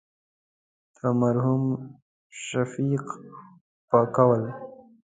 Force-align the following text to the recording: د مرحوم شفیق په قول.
د 0.97 0.99
مرحوم 1.21 1.63
شفیق 2.45 3.05
په 3.89 3.99
قول. 4.15 4.43